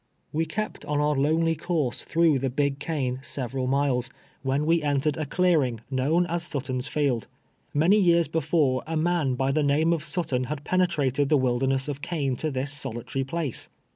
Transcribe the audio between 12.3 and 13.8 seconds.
to this solitary place.